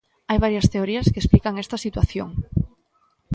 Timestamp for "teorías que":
0.73-1.21